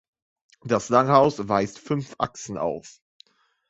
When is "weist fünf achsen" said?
1.47-2.57